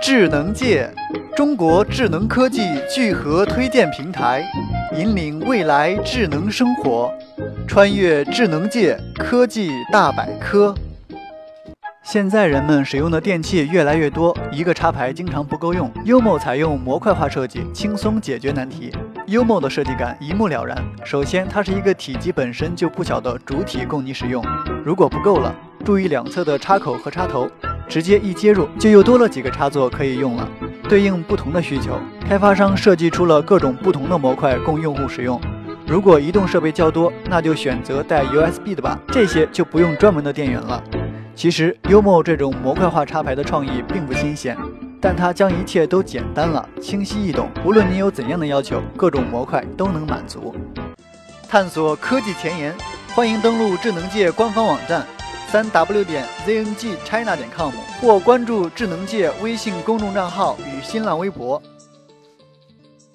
[0.00, 0.88] 智能界，
[1.36, 4.44] 中国智能科技聚合推荐平台，
[4.96, 7.12] 引领未来智能生活，
[7.66, 10.74] 穿越智能界科技大百科。
[12.04, 15.90] 现在人们使用的电器越来越多，一个插排经常不够用。
[16.06, 18.90] Umo 采用模块化设计，轻松解决难题。
[19.26, 20.76] Umo 的设计感一目了然。
[21.04, 24.42] 首先，它是一个体积本身就不小的主体供你使用。
[24.84, 25.54] 如果不够了，
[25.84, 27.46] 注意两侧的插口和插头。
[27.88, 30.48] 直接一接入，就又多了几个插座可以用了。
[30.88, 35.40] 对应不同的需求，开发商设计出了各种不同的模块供用户使用。
[35.86, 40.82] 如果移动设备较多，那就选择带 USB 的吧，这些就不用专门的电源了。
[41.34, 44.56] 其实 Umo 这种模块化插排的创意并不新鲜，
[45.00, 47.48] 但它将一切都简单了，清晰易懂。
[47.64, 50.54] 无论你有怎样的要求，各种模块都能满足。
[51.48, 52.74] 探索科技前沿，
[53.14, 55.06] 欢迎登录智能界官方网站。
[55.50, 61.60] 三 w 点 zngchina 点 com 或关注智能界微信公众账号与新浪微博。